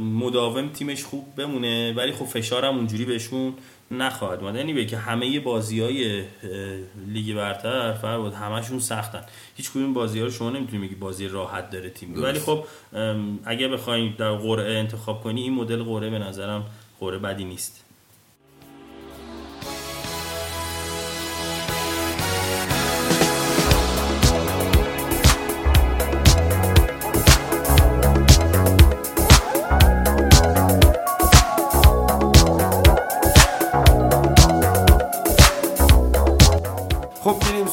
مداوم 0.00 0.68
تیمش 0.68 1.04
خوب 1.04 1.34
بمونه 1.36 1.92
ولی 1.92 2.12
خب 2.12 2.24
فشارم 2.24 2.76
اونجوری 2.76 3.04
بهشون 3.04 3.54
نخواهد 3.92 4.40
اومد. 4.40 4.56
یعنی 4.56 4.86
که 4.86 4.96
همه 4.96 5.40
بازی 5.40 5.80
های 5.80 6.24
لیگ 7.08 7.36
برتر 7.36 7.92
فرود 7.92 8.34
همشون 8.34 8.78
سختن. 8.78 9.22
هیچ 9.56 9.70
کدوم 9.70 9.94
بازی 9.94 10.18
ها 10.18 10.24
رو 10.24 10.30
شما 10.30 10.50
نمی‌تونید 10.50 10.90
بگی 10.90 10.94
بازی 10.94 11.28
راحت 11.28 11.70
داره 11.70 11.90
تیم 11.90 12.22
ولی 12.22 12.38
خب 12.38 12.64
اگه 13.44 13.68
بخواید 13.68 14.16
در 14.16 14.32
قرعه 14.32 14.78
انتخاب 14.78 15.22
کنی 15.22 15.42
این 15.42 15.54
مدل 15.54 15.82
قرعه 15.82 16.10
به 16.10 16.18
نظرم 16.18 16.64
قرعه 17.00 17.18
بدی 17.18 17.44
نیست. 17.44 17.84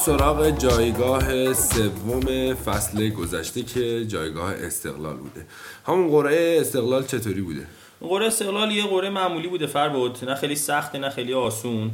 سراغ 0.05 0.49
جایگاه 0.49 1.53
سوم 1.53 2.53
فصل 2.53 3.09
گذشته 3.09 3.63
که 3.63 4.05
جایگاه 4.05 4.53
استقلال 4.53 5.17
بوده. 5.17 5.45
همون 5.87 6.09
قرعه 6.09 6.57
استقلال 6.61 7.03
چطوری 7.03 7.41
بوده؟ 7.41 7.67
قرعه 8.01 8.27
استقلال 8.27 8.71
یه 8.71 8.83
قرعه 8.83 9.09
معمولی 9.09 9.47
بوده 9.47 9.67
فر 9.67 9.89
بود 9.89 10.17
نه 10.25 10.35
خیلی 10.35 10.55
سخته 10.55 10.99
نه 10.99 11.09
خیلی 11.09 11.33
آسون. 11.33 11.91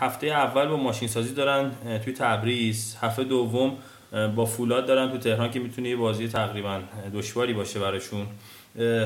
هفته 0.00 0.26
اول 0.26 0.68
با 0.68 0.76
ماشین 0.76 1.08
سازی 1.08 1.34
دارن 1.34 1.72
توی 2.04 2.12
تبریز. 2.12 2.96
هفته 3.00 3.24
دوم 3.24 3.76
با 4.36 4.44
فولاد 4.44 4.86
دارن 4.86 5.10
تو 5.10 5.18
تهران 5.18 5.50
که 5.50 5.58
می‌تونه 5.58 5.88
یه 5.88 5.96
بازی 5.96 6.28
تقریبا 6.28 6.80
دشواری 7.14 7.52
باشه 7.52 7.80
براشون. 7.80 8.26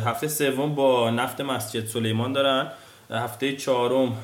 هفته 0.06 0.28
سوم 0.28 0.74
با 0.74 1.10
نفت 1.10 1.40
مسجد 1.40 1.86
سلیمان 1.86 2.32
دارن. 2.32 2.66
هفته 3.10 3.56
چهارم 3.56 4.16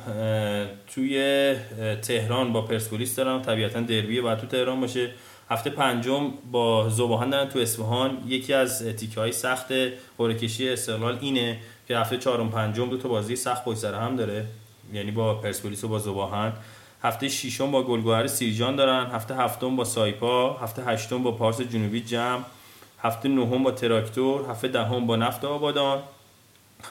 توی 0.95 1.55
تهران 2.03 2.53
با 2.53 2.63
پرسپولیس 2.63 3.17
دارم. 3.17 3.43
طبیعتا 3.43 3.81
دربی 3.81 4.21
باید 4.21 4.39
تو 4.39 4.47
تهران 4.47 4.81
باشه. 4.81 5.11
هفته 5.51 5.71
پنجم 5.71 6.31
با 6.53 6.89
زباهن 6.89 7.31
دارن 7.31 7.49
تو 7.49 7.59
اصفهان. 7.59 8.19
یکی 8.27 8.53
از 8.53 8.83
تیکه 8.97 9.21
های 9.21 9.33
سخت 9.33 9.67
قرعه‌کشی 10.19 10.69
استقلال 10.69 11.19
اینه 11.21 11.59
که 11.89 11.97
هفته 11.99 12.19
چهارم 12.19 12.51
پنجم 12.51 12.91
دو 12.91 12.99
تا 12.99 13.09
بازی 13.09 13.37
سخت 13.37 13.65
پشت 13.65 13.79
سر 13.79 13.95
هم 13.95 14.17
داره. 14.17 14.45
یعنی 14.93 15.11
با 15.11 15.35
پرسپولیس 15.35 15.85
و 15.85 15.89
با 15.89 15.99
زباهن 15.99 16.53
هفته 17.03 17.29
ششم 17.29 17.71
با 17.71 17.83
گلگوهر 17.83 18.27
سیرجان 18.27 18.77
دارن. 18.77 19.07
هفته 19.07 19.37
هفتم 19.37 19.77
با 19.77 19.85
سایپا. 19.85 20.53
هفته 20.53 20.85
هشتم 20.85 21.23
با 21.23 21.33
پارس 21.33 21.61
جنوبی 21.61 22.01
جمع. 22.01 22.43
هفته 23.03 23.29
نهم 23.29 23.63
با 23.63 23.71
تراکتور. 23.71 24.51
هفته 24.51 24.69
دهم 24.69 25.07
با 25.07 25.17
نفت 25.17 25.45
آبادان. 25.45 26.03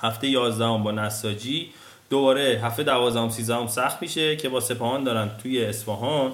هفته 0.02 0.28
11 0.28 0.84
با 0.84 0.92
نساجی 0.92 1.70
دوباره 2.10 2.60
هفته 2.64 2.84
12 2.84 3.30
13 3.30 3.68
سخت 3.68 4.02
میشه 4.02 4.36
که 4.36 4.50
با 4.50 4.60
سپاهان 4.60 5.04
دارن 5.04 5.30
توی 5.44 5.66
اصفهان 5.66 6.32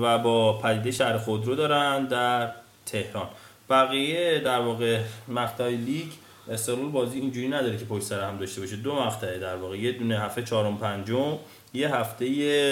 و 0.00 0.18
با 0.18 0.58
پدیده 0.58 0.90
شهر 0.90 1.18
خودرو 1.18 1.54
دارن 1.54 2.04
در 2.06 2.52
تهران. 2.86 3.28
بقیه 3.70 4.40
در 4.44 4.60
واقع 4.60 5.00
مقطع 5.28 5.68
لیگ 5.68 6.06
استقلال 6.50 6.88
بازی 6.88 7.18
اینجوری 7.18 7.48
نداره 7.48 7.76
که 7.78 7.84
پشت 7.84 8.04
سر 8.04 8.20
هم 8.20 8.38
داشته 8.38 8.60
باشه. 8.60 8.76
دو 8.76 8.94
مقطعه 8.94 9.38
در 9.38 9.56
واقع. 9.56 9.78
یه 9.78 9.92
دونه 9.92 10.18
هفته 10.20 10.42
چهارم 10.42 10.78
پنجم 10.78 11.38
یه 11.74 11.96
هفته 11.96 12.26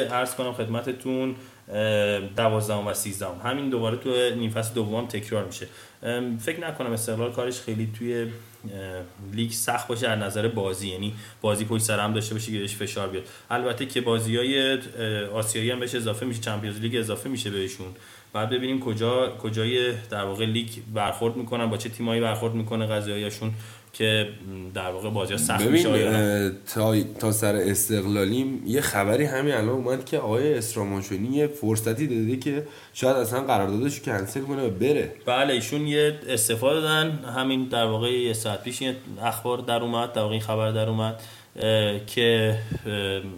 عرض 0.08 0.34
کنم 0.34 0.52
خدمتتون 0.52 1.34
دوازدهم 2.36 2.86
و 2.86 2.94
سیزدهم. 2.94 3.40
همین 3.44 3.70
دوباره 3.70 3.96
تو 3.96 4.10
نیم 4.10 4.50
فصل 4.50 4.74
دوم 4.74 5.06
تکرار 5.06 5.44
میشه. 5.44 5.66
فکر 6.40 6.60
نکنم 6.60 6.92
استقلال 6.92 7.32
کارش 7.32 7.60
خیلی 7.60 7.92
توی 7.98 8.26
لیگ 9.32 9.50
سخت 9.50 9.88
باشه 9.88 10.08
از 10.08 10.18
نظر 10.18 10.48
بازی. 10.48 10.88
یعنی 10.88 11.14
بازی 11.40 11.64
پشت 11.64 11.84
سر 11.84 12.00
هم 12.00 12.12
داشته 12.12 12.34
باشه 12.34 12.52
که 12.52 12.58
بهش 12.58 12.76
فشار 12.76 13.08
بیاد. 13.08 13.24
البته 13.50 13.86
که 13.86 14.00
بازی 14.00 14.36
های 14.36 14.78
آسیایی 15.34 15.70
هم 15.70 15.80
بهش 15.80 15.94
اضافه 15.94 16.26
میشه 16.26 16.40
چمپیونز 16.40 16.80
لیگ 16.80 16.96
اضافه 16.96 17.28
میشه 17.28 17.50
بهشون. 17.50 17.86
بعد 18.32 18.50
ببینیم 18.50 18.80
کجا 18.80 19.36
کجای 19.36 19.92
در 20.10 20.24
واقع 20.24 20.44
لیگ 20.44 20.68
برخورد 20.94 21.36
می‌کنن 21.36 21.66
با 21.66 21.76
چه 21.76 21.88
تیمایی 21.88 22.20
برخورد 22.20 22.54
می‌کنه 22.54 22.86
قضیهایشون 22.86 23.54
که 23.94 24.28
در 24.74 24.90
واقع 24.90 25.10
بازی 25.10 25.38
سخت 25.38 25.66
میشه 25.66 26.52
تا, 26.74 27.02
تا 27.02 27.32
سر 27.32 27.56
استقلالیم 27.56 28.62
یه 28.66 28.80
خبری 28.80 29.24
همین 29.24 29.54
الان 29.54 29.68
اومد 29.68 30.04
که 30.04 30.18
آقای 30.18 30.54
اسرامانشونی 30.54 31.36
یه 31.36 31.46
فرصتی 31.46 32.06
داده 32.06 32.36
که 32.36 32.66
شاید 32.94 33.16
اصلا 33.16 33.40
قراردادش 33.40 34.00
کنسل 34.00 34.40
کنه 34.40 34.66
و 34.66 34.70
بره. 34.70 35.12
بله 35.26 35.54
ایشون 35.54 35.86
یه 35.86 36.18
استفاده 36.28 36.80
دادن. 36.80 37.10
همین 37.36 37.68
در 37.68 37.84
واقع 37.84 38.12
یه 38.12 38.32
ساعت 38.32 38.62
پیش 38.62 38.82
یه 38.82 38.96
اخبار 39.22 39.58
در 39.58 39.82
اومد 39.82 40.12
در 40.12 40.22
واقع 40.22 40.32
این 40.32 40.42
خبر 40.42 40.70
در 40.70 40.88
اومد 40.88 41.20
که 42.06 42.58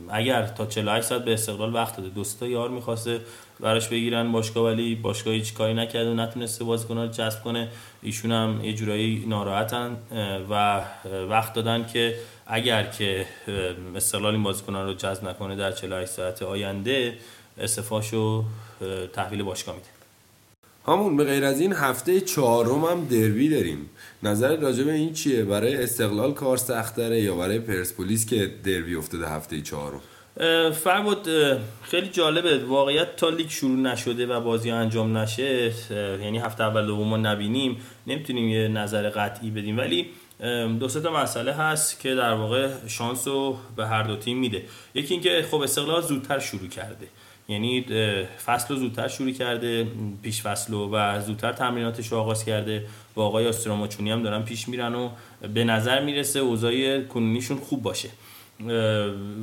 اگر 0.08 0.46
تا 0.46 0.66
48 0.66 1.06
ساعت 1.06 1.24
به 1.24 1.32
استقلال 1.32 1.74
وقت 1.74 1.96
داده 1.96 2.08
دوستا 2.08 2.46
یار 2.46 2.70
می‌خواسته. 2.70 3.20
براش 3.60 3.88
بگیرن. 3.88 4.32
باشگاه 4.32 4.64
ولی 4.64 4.94
باشگاه 4.94 5.34
هیچ 5.34 5.54
کاری 5.54 5.74
نکرده 5.74 6.10
و 6.10 6.14
نتونسته 6.14 6.64
بازیکن‌ها 6.64 7.04
رو 7.04 7.10
جذب 7.10 7.42
کنه. 7.42 7.68
ایشون 8.02 8.32
هم 8.32 8.60
یه 8.64 8.72
جورایی 8.72 9.24
ناراحتن 9.28 9.96
و 10.50 10.84
وقت 11.30 11.54
دادن 11.54 11.86
که 11.86 12.14
اگر 12.46 12.86
که 12.86 13.26
استقلال 13.96 14.34
این 14.34 14.42
بازیکن‌ها 14.42 14.84
رو 14.84 14.94
جذب 14.94 15.28
نکنه 15.28 15.56
در 15.56 15.72
48 15.72 16.10
ساعت 16.10 16.42
آینده 16.42 17.14
استفاشو 17.58 18.44
تحویل 19.12 19.42
باشگاه 19.42 19.74
میده. 19.74 19.86
همون 20.88 21.16
به 21.16 21.24
غیر 21.24 21.44
از 21.44 21.60
این 21.60 21.72
هفته 21.72 22.20
چهارم 22.20 22.84
هم 22.84 23.04
دربی 23.04 23.48
داریم. 23.48 23.90
نظر 24.22 24.56
راجع 24.56 24.84
به 24.84 24.92
این 24.92 25.12
چیه؟ 25.12 25.44
برای 25.44 25.76
استقلال 25.76 26.32
کار 26.32 26.56
سختره 26.56 27.20
یا 27.20 27.36
برای 27.36 27.58
پرسپولیس 27.58 28.26
که 28.26 28.50
دربی 28.64 28.94
افتاده 28.94 29.28
هفته 29.28 29.60
چهارم؟ 29.60 30.00
فرمود 30.72 31.28
خیلی 31.82 32.08
جالبه. 32.08 32.64
واقعیت 32.64 33.16
تا 33.16 33.28
لیگ 33.28 33.48
شروع 33.48 33.76
نشده 33.76 34.26
و 34.26 34.40
بازی 34.40 34.70
انجام 34.70 35.18
نشه 35.18 35.72
یعنی 36.22 36.38
هفته 36.38 36.64
اول 36.64 36.86
دوم 36.86 37.08
ما 37.08 37.16
نبینیم. 37.16 37.76
نمی‌تونیم 38.06 38.48
یه 38.48 38.68
نظر 38.68 39.10
قطعی 39.10 39.50
بدیم. 39.50 39.78
ولی 39.78 40.06
دو 40.80 40.88
تا 40.88 41.22
مسئله 41.22 41.52
هست 41.52 42.00
که 42.00 42.14
در 42.14 42.32
واقع 42.32 42.68
شانس 42.88 43.28
رو 43.28 43.56
به 43.76 43.86
هر 43.86 44.02
دو 44.02 44.16
تیم 44.16 44.38
میده. 44.38 44.62
یکی 44.94 45.14
اینکه 45.14 45.44
خب 45.50 45.60
استقلال 45.60 46.02
زودتر 46.02 46.38
شروع 46.38 46.68
کرده. 46.68 47.06
یعنی 47.48 47.84
فصل 48.46 48.74
رو 48.74 48.80
زودتر 48.80 49.08
شروع 49.08 49.32
کرده 49.32 49.86
پیش 50.22 50.42
فصل 50.42 50.74
و 50.74 51.20
زودتر 51.20 51.52
تمریناتش 51.52 52.08
رو 52.08 52.18
آغاز 52.18 52.44
کرده. 52.44 52.86
و 53.16 53.20
آقای 53.20 53.48
آستراماچونی 53.48 54.10
هم 54.10 54.22
دارن 54.22 54.42
پیش 54.42 54.68
میرن 54.68 54.94
و 54.94 55.10
به 55.54 55.64
نظر 55.64 56.04
می‌رسه 56.04 56.38
اوضاع 56.38 57.00
کنونیشون 57.00 57.56
خوب 57.56 57.82
باشه. 57.82 58.08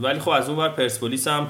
ولی 0.02 0.20
خب 0.20 0.30
از 0.30 0.50
اون 0.50 0.58
بر 0.58 0.70
پرسپولیس 0.70 1.28
هم 1.28 1.48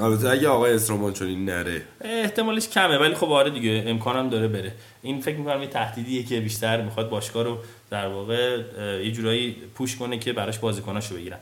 البته 0.00 0.28
اگه 0.28 0.48
آقای 0.48 0.72
استرومان 0.72 1.12
چنین 1.12 1.44
نره. 1.44 1.82
احتمالش 2.00 2.68
کمه 2.68 2.98
ولی 2.98 3.14
خب 3.14 3.32
آره 3.32 3.50
دیگه 3.50 3.84
امکانم 3.86 4.28
داره 4.28 4.48
بره. 4.48 4.72
این 5.02 5.20
فکر 5.20 5.36
می‌کنم 5.36 5.62
یه 5.62 5.68
تهدیدیه 5.68 6.22
که 6.22 6.40
بیشتر 6.40 6.80
می‌خواد 6.80 7.08
باشگاه 7.08 7.44
رو 7.44 7.58
در 7.90 8.08
واقع 8.08 8.58
یه 9.04 9.10
جورایی 9.10 9.56
push 9.74 9.96
کنه 9.96 10.18
که 10.18 10.32
براش 10.32 10.58
بازیکناشو 10.58 11.14
بگیرن. 11.14 11.38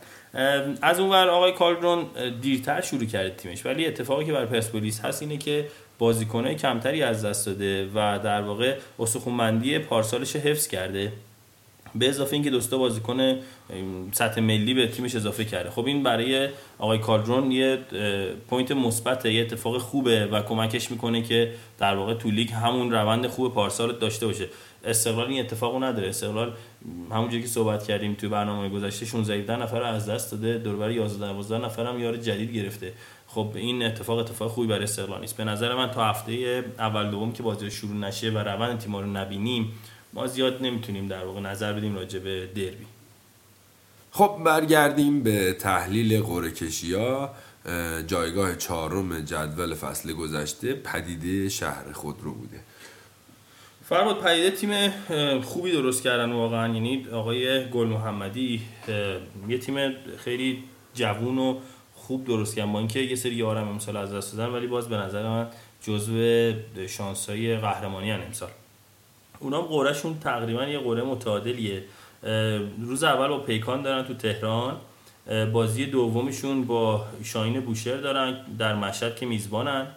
از 0.81 0.99
اون 0.99 1.09
ور 1.09 1.29
آقای 1.29 1.51
کالدرون 1.51 2.05
دیرتر 2.41 2.81
شروع 2.81 3.05
کرده 3.05 3.29
تیمش. 3.29 3.65
ولی 3.65 3.85
اتفاقی 3.85 4.25
که 4.25 4.33
بر 4.33 4.45
پرسپولیس 4.45 5.01
هست 5.01 5.21
اینه 5.21 5.37
که 5.37 5.67
بازیکنای 5.99 6.55
کمتری 6.55 7.03
از 7.03 7.25
دست 7.25 7.45
داده 7.45 7.85
و 7.85 8.19
در 8.23 8.41
واقع 8.41 8.75
استخوان‌بندی 8.99 9.79
پارسالش 9.79 10.35
حفظ 10.35 10.67
کرده. 10.67 11.11
به 11.95 12.09
اضافه 12.09 12.33
اینکه 12.33 12.49
دو 12.49 12.60
سه 12.60 12.71
تا 12.71 12.77
بازیکن 12.77 13.37
سطح 14.11 14.41
ملی 14.41 14.73
به 14.73 14.87
تیمش 14.87 15.15
اضافه 15.15 15.45
کرده. 15.45 15.69
خب 15.69 15.85
این 15.85 16.03
برای 16.03 16.49
آقای 16.79 16.97
کالدرون 16.97 17.51
یه 17.51 17.79
point 18.49 18.71
مثبت 18.71 19.25
یه 19.25 19.41
اتفاق 19.41 19.77
خوبه 19.77 20.25
و 20.25 20.41
کمکش 20.41 20.91
می‌کنه 20.91 21.21
که 21.21 21.53
در 21.79 21.95
واقع 21.95 22.13
تو 22.13 22.31
لیگ 22.31 22.51
همون 22.51 22.91
روند 22.91 23.27
خوب 23.27 23.53
پارسال 23.53 23.99
داشته 23.99 24.27
باشه. 24.27 24.47
استقلال 24.85 25.27
این 25.27 25.39
اتفاقو 25.39 25.79
نداره. 25.79 26.09
استقلال 26.09 26.53
همونجوری 27.11 27.41
که 27.41 27.47
صحبت 27.47 27.83
کردیم 27.83 28.13
توی 28.13 28.29
برنامه 28.29 28.69
گذشته 28.69 29.05
16 29.05 29.55
نفر 29.55 29.83
از 29.83 30.09
دست 30.09 30.31
داده 30.31 30.57
دوربر 30.57 30.91
11 30.91 31.27
12 31.27 31.65
نفر 31.65 31.85
هم 31.85 31.99
یار 31.99 32.17
جدید 32.17 32.51
گرفته. 32.51 32.93
خب 33.27 33.51
این 33.55 33.83
اتفاق 33.83 34.17
اتفاق 34.17 34.51
خوبی 34.51 34.67
برای 34.67 34.83
استقلال 34.83 35.21
نیست. 35.21 35.37
به 35.37 35.43
نظر 35.43 35.75
من 35.75 35.91
تا 35.91 36.05
هفته 36.05 36.63
اول 36.79 37.11
دوم 37.11 37.31
که 37.31 37.43
بازی 37.43 37.71
شروع 37.71 37.95
نشه 37.95 38.29
و 38.29 38.37
روند 38.37 38.79
تیم 38.79 38.95
رو 38.95 39.05
نبینیم 39.05 39.73
ما 40.13 40.27
زیاد 40.27 40.61
نمی‌تونیم 40.61 41.07
در 41.07 41.25
واقع 41.25 41.39
نظر 41.39 41.73
بدیم 41.73 41.95
راجع 41.95 42.19
به 42.19 42.45
دربی. 42.55 42.85
خب 44.11 44.37
برگردیم 44.45 45.23
به 45.23 45.53
تحلیل 45.53 46.21
قرعه 46.21 46.53
ها 46.97 47.35
جایگاه 48.07 48.55
چهارم 48.55 49.19
جدول 49.19 49.73
فصل 49.73 50.13
گذشته 50.13 50.73
پدیده 50.73 51.49
شهر 51.49 51.91
خود 51.91 52.15
رو 52.21 52.33
بوده. 52.33 52.59
فرمود 53.85 54.19
پدیده 54.19 54.51
تیم 54.51 54.89
خوبی 55.41 55.71
درست 55.71 56.03
کردن 56.03 56.31
واقعا. 56.31 56.73
یعنی 56.73 57.07
آقای 57.11 57.69
گل 57.69 57.87
محمدی 57.87 58.61
یه 59.47 59.57
تیم 59.57 59.93
خیلی 60.17 60.63
جوون 60.93 61.37
و 61.37 61.59
خوب 61.95 62.25
درست 62.25 62.55
کردن 62.55 62.73
با 62.73 62.79
اینکه 62.79 62.99
یه 62.99 63.15
سری 63.15 63.35
یارم 63.35 63.67
امسال 63.67 63.97
از 63.97 64.13
دست 64.13 64.37
دادن 64.37 64.53
ولی 64.53 64.67
باز 64.67 64.89
به 64.89 64.97
نظر 64.97 65.29
من 65.29 65.47
جزو 65.81 66.53
شانسای 66.87 67.57
قهرمانی 67.57 68.11
هن 68.11 68.21
امسال 69.33 69.53
اونام 69.53 69.65
قورهشون 69.65 70.19
تقریبا 70.19 70.63
یه 70.63 70.79
قوره 70.79 71.01
متعادلیه. 71.01 71.83
روز 72.79 73.03
اول 73.03 73.27
با 73.27 73.37
پیکان 73.37 73.81
دارن 73.81 74.03
تو 74.03 74.13
تهران. 74.13 74.77
بازی 75.53 75.85
دومشون 75.85 76.65
با 76.65 77.05
شاین 77.23 77.59
بوشهر 77.59 77.97
دارن 77.97 78.45
در 78.59 78.75
مشهد 78.75 79.15
که 79.15 79.25
میزبانن. 79.25 79.87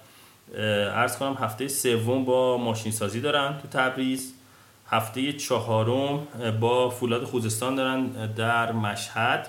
ارز 0.55 1.19
کنم 1.19 1.37
هفته 1.41 1.69
سوم 1.69 2.25
با 2.25 2.57
ماشین 2.59 2.93
سازی 2.93 3.21
دارن 3.21 3.59
تو 3.63 3.69
تبریز. 3.69 4.33
هفته 4.89 5.33
چهارم 5.33 6.27
با 6.61 6.91
فولاد 6.91 7.25
خوزستان 7.25 7.75
دارن 7.75 8.07
در 8.37 8.73
مشهد. 8.73 9.49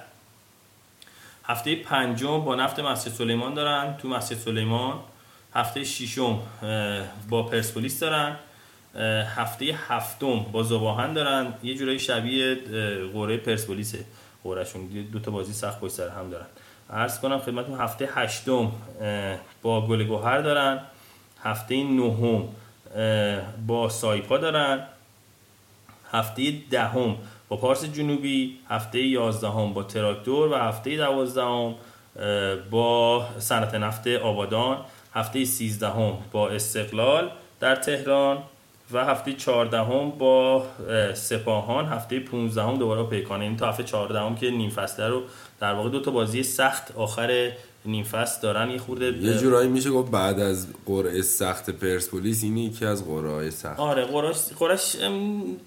هفته 1.44 1.76
پنجم 1.76 2.40
با 2.40 2.56
نفت 2.56 2.80
مسجد 2.80 3.12
سلیمان 3.12 3.54
دارن 3.54 3.98
تو 3.98 4.08
مسجد 4.08 4.38
سلیمان. 4.38 4.94
هفته 5.54 5.84
ششم 5.84 6.40
با 7.30 7.44
پرسپولیس 7.44 8.00
دارن. 8.00 8.36
هفته 9.36 9.66
هفتم 9.88 10.40
با 10.40 10.64
زباهن 10.64 11.14
دارن. 11.14 11.54
یه 11.64 11.76
جورایی 11.76 12.00
شبیه 12.00 12.56
قوره 13.14 13.38
پرسپولیسه. 13.38 14.06
قورهشون. 14.44 14.88
دو 15.14 15.20
تا 15.20 15.32
بازی 15.32 15.54
سخت 15.54 15.80
پشت 15.80 15.92
سر 15.92 16.10
هم 16.10 16.30
دارن. 16.30 16.46
عرض 16.90 17.20
کنم 17.20 17.40
خدمتتون 17.40 17.80
هفته 17.80 18.10
هشتم 18.14 18.72
با 19.62 19.88
گل 19.88 20.04
گوهر 20.04 20.42
دارن. 20.42 20.80
هفته 21.44 21.84
نهم 21.84 22.48
با 23.68 23.90
سایپا 23.90 24.38
دارن. 24.38 24.84
هفته 26.12 26.54
دهم 26.72 27.16
با 27.50 27.58
پارس 27.58 27.86
جنوبی. 27.86 28.60
هفته 28.70 29.00
یازدهم 29.00 29.74
با 29.74 29.84
تراکتور 29.84 30.52
و 30.52 30.56
هفته 30.56 30.98
دوازدهم 30.98 31.76
با 32.72 33.26
صنعت 33.40 33.76
نفت 33.76 34.08
آبادان 34.08 34.78
هفته 35.14 35.46
سیزدهم 35.46 36.18
با 36.32 36.50
استقلال 36.50 37.32
در 37.60 37.76
تهران. 37.76 38.44
و 38.92 39.06
هفته 39.06 39.34
14 39.34 39.78
هم 39.78 40.10
با 40.10 40.66
سپاهان 41.14 41.86
هفته 41.86 42.20
15 42.20 42.64
هم 42.64 42.78
دوباره 42.78 43.04
پیکانه 43.04 43.44
این 43.44 43.58
تا 43.58 43.70
هفته 43.70 43.84
14 43.84 44.20
هم 44.20 44.36
که 44.36 44.52
نیم 44.52 44.70
فصله 44.70 45.08
رو 45.08 45.24
در 45.60 45.74
واقع 45.74 45.90
دو 45.90 46.00
تا 46.00 46.12
بازی 46.12 46.44
سخت 46.44 46.96
آخر 46.96 47.52
نیم 47.86 48.04
فصل 48.04 48.42
دارن. 48.42 48.70
یه 48.70 48.78
خورده 48.78 49.06
یه 49.06 49.34
جورایی 49.34 49.70
میشه 49.70 49.90
گفت 49.90 50.12
بعد 50.12 50.40
از 50.40 50.68
قرعه 50.86 51.22
سخت 51.22 51.70
پرسپولیس 51.70 52.44
اینی 52.44 52.62
یکی 52.62 52.86
از 52.86 53.08
قرعه 53.08 53.50
سخت. 53.50 53.80
آره 53.80 54.06
قرعش 54.60 54.96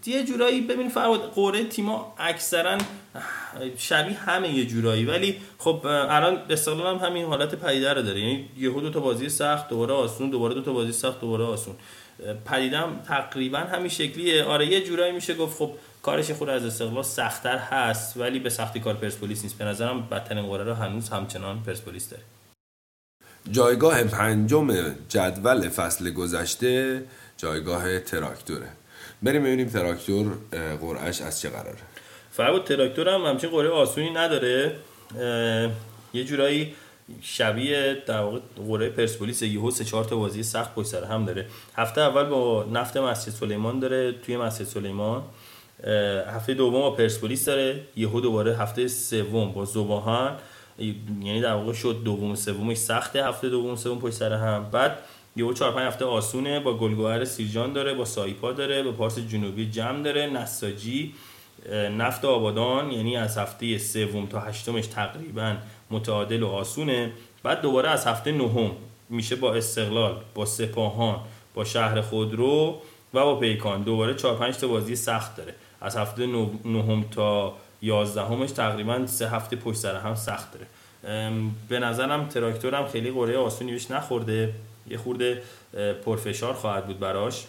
یه 0.06 0.24
جورایی 0.24 0.60
ببین 0.60 0.88
فرود 0.88 1.20
قرعه 1.34 1.64
تیما 1.64 2.14
اکثرا 2.18 2.78
شبیه 3.76 4.16
همه 4.16 4.54
یه 4.54 4.66
جورایی. 4.66 5.04
ولی 5.04 5.36
خب 5.58 5.80
الان 5.86 6.38
استقلال 6.50 6.96
هم 6.96 7.06
همین 7.06 7.24
حالت 7.24 7.54
پدیده 7.54 7.92
رو 7.92 8.02
داره. 8.02 8.20
یعنی 8.20 8.48
یهو 8.58 8.80
دو 8.80 8.90
تا 8.90 9.00
بازی 9.00 9.28
سخت 9.28 9.68
دوباره 9.68 9.94
آسون 9.94 10.30
دوباره 10.30 10.54
دو 10.54 10.62
تا 10.62 10.72
بازی 10.72 10.92
سخت 10.92 11.20
دوباره 11.20 11.44
آسون. 11.44 11.74
پدیدم 12.44 13.00
تقریبا 13.06 13.58
همین 13.58 13.88
شکلیه. 13.88 14.44
آره 14.44 14.66
یه 14.66 14.84
جورایی 14.84 15.12
میشه 15.12 15.34
گفت 15.34 15.58
خب 15.58 15.72
کارش 16.02 16.30
خود 16.30 16.48
از 16.48 16.64
استقلال 16.64 17.02
سختتر 17.02 17.58
هست 17.58 18.16
ولی 18.16 18.38
به 18.38 18.50
سختی 18.50 18.80
کار 18.80 18.94
پرسپولیس 18.94 19.42
نیست. 19.42 19.58
به 19.58 19.64
نظرم 19.64 20.08
بدترین 20.08 20.46
قرعه 20.46 20.64
رو 20.64 20.74
هنوز 20.74 21.08
همچنان 21.08 21.62
پرسپولیس 21.62 22.10
داره. 22.10 22.22
جایگاه 23.50 24.04
پنجم 24.04 24.94
جدول 25.08 25.68
فصل 25.68 26.10
گذشته 26.10 27.02
جایگاه 27.36 27.98
تراکتوره. 27.98 28.68
بریم 29.22 29.42
ببینیم 29.42 29.68
تراکتور 29.68 30.32
قرعش 30.80 31.20
از 31.20 31.40
چه 31.40 31.48
قراره. 31.48 31.78
فرق 32.32 32.64
تراکتور 32.64 33.08
هم 33.08 33.20
همچین 33.20 33.50
قرعه 33.50 33.70
آسونی 33.70 34.10
نداره. 34.10 34.76
یه 36.12 36.24
جورایی 36.24 36.74
شبیه 37.22 38.02
در 38.06 38.20
واقع 38.20 38.38
قرعه 38.68 38.88
پرسپولیس 38.88 39.42
یهو 39.42 39.70
سه 39.70 39.84
چهار 39.84 40.04
تا 40.04 40.16
بازی 40.16 40.42
سخت 40.42 40.74
پشت 40.74 40.86
سر 40.86 41.04
هم 41.04 41.24
داره. 41.24 41.46
هفته 41.76 42.00
اول 42.00 42.24
با 42.24 42.66
نفت 42.72 42.96
مسجد 42.96 43.32
سلیمان 43.32 43.80
داره 43.80 44.12
توی 44.12 44.36
مسجد 44.36 44.64
سلیمان. 44.64 45.22
هفته 46.26 46.54
دوم 46.54 46.72
با 46.72 46.90
پرسپولیس 46.90 47.44
داره. 47.44 47.80
یهو 47.96 48.20
دوباره 48.20 48.56
هفته 48.56 48.88
سوم 48.88 49.52
با 49.52 49.64
زباهان 49.64 50.36
یعنی 50.78 51.40
در 51.40 51.54
واقع 51.54 51.72
شد 51.72 52.00
دوم 52.04 52.34
سومش 52.34 52.76
سخته 52.76 53.26
هفته 53.26 53.48
دوم 53.48 53.76
سوم 53.76 53.98
پشت 53.98 54.14
سر 54.14 54.32
هم. 54.32 54.70
بعد 54.70 54.98
یهو 55.36 55.52
چهار 55.52 55.72
پنج 55.72 55.86
هفته 55.86 56.04
آسونه 56.04 56.60
با 56.60 56.76
گلگوهر 56.76 57.24
سیرجان 57.24 57.72
داره 57.72 57.94
با 57.94 58.04
سایپا 58.04 58.52
داره 58.52 58.82
با 58.82 58.92
پارس 58.92 59.18
جنوبی 59.18 59.70
جمع 59.70 60.02
داره 60.02 60.26
نساجی. 60.26 61.14
نفت 61.98 62.24
آبادان 62.24 62.90
یعنی 62.90 63.16
از 63.16 63.38
هفته 63.38 63.78
سوم 63.78 64.26
تا 64.26 64.40
هشتمش 64.40 64.86
تقریبا 64.86 65.56
متعادل 65.90 66.42
و 66.42 66.48
آسونه. 66.48 67.12
بعد 67.42 67.60
دوباره 67.60 67.88
از 67.88 68.06
هفته 68.06 68.32
نهم 68.32 68.70
میشه 69.08 69.36
با 69.36 69.54
استقلال 69.54 70.16
با 70.34 70.46
سپاهان 70.46 71.20
با 71.54 71.64
شهر 71.64 72.00
خودرو 72.00 72.80
و 73.14 73.24
با 73.24 73.36
پیکان. 73.36 73.82
دوباره 73.82 74.14
4 74.14 74.36
5 74.36 74.56
تا 74.56 74.68
بازی 74.68 74.96
سخت 74.96 75.36
داره. 75.36 75.54
از 75.80 75.96
هفته 75.96 76.26
نهم 76.64 77.04
تا 77.10 77.54
11 77.82 78.22
همش 78.22 78.50
تقریبا 78.50 79.06
سه 79.06 79.30
هفته 79.30 79.56
پشت 79.56 79.78
سر 79.78 79.96
هم 79.96 80.14
سخت 80.14 80.48
داره. 80.52 80.66
به 81.68 81.78
نظرم 81.78 82.28
تراکتورم 82.28 82.86
خیلی 82.86 83.10
قرعه 83.10 83.38
آسونی 83.38 83.72
بهش 83.72 83.90
نخورده. 83.90 84.54
یه 84.88 84.98
خورده 84.98 85.42
پرفشار 86.04 86.54
خواهد 86.54 86.86
بود 86.86 86.98
براش. 86.98 87.44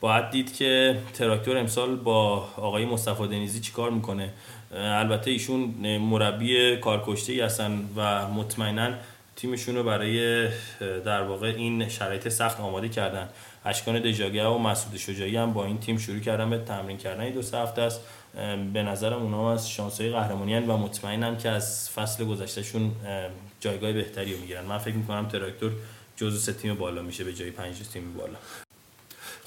باید 0.00 0.30
دید 0.30 0.56
که 0.56 0.98
تراکتور 1.14 1.58
امسال 1.58 1.96
با 1.96 2.48
آقای 2.56 2.84
مصطفی 2.84 3.26
دنیزی 3.26 3.60
چیکار 3.60 3.90
می‌کنه؟ 3.90 4.32
البته 4.74 5.30
ایشون 5.30 5.60
مربی 5.98 6.76
کارکشته 6.76 7.32
ای 7.32 7.40
هستن 7.40 7.88
و 7.96 8.28
مطمئنا 8.28 8.90
تیمشون 9.36 9.74
رو 9.74 9.82
برای 9.82 10.48
در 10.80 11.22
واقع 11.22 11.46
این 11.46 11.88
شرایط 11.88 12.28
سخت 12.28 12.60
آماده 12.60 12.88
کردن. 12.88 13.28
اشکان 13.64 13.98
دژاگه 13.98 14.46
و 14.46 14.58
مسعود 14.58 14.96
شجاعی 14.96 15.36
هم 15.36 15.52
با 15.52 15.64
این 15.64 15.78
تیم 15.78 15.98
شروع 15.98 16.20
کردن 16.20 16.50
به 16.50 16.58
تمرین 16.58 16.96
کردن. 16.96 17.30
دو 17.30 17.42
سه 17.42 17.58
هفته 17.58 17.82
است. 17.82 18.00
به 18.72 18.82
نظرم 18.82 19.22
اونا 19.22 19.52
از 19.52 19.70
شانسای 19.70 20.10
قهرمانی 20.10 20.58
و 20.58 20.76
مطمئنم 20.76 21.36
که 21.36 21.48
از 21.48 21.90
فصل 21.90 22.24
گذشتهشون 22.24 22.92
جایگاه 23.60 23.92
بهتری 23.92 24.34
رو 24.34 24.40
می‌گیرن. 24.40 24.64
من 24.64 24.78
فکر 24.78 24.94
می‌کنم 24.94 25.28
تراکتور 25.28 25.72
جزو 26.16 26.38
سه 26.38 26.52
تیم 26.52 26.74
بالا 26.74 27.02
میشه 27.02 27.24
به 27.24 27.34
جای 27.34 27.50
پنج 27.50 27.76
تیم 27.92 28.14
بالا. 28.14 28.36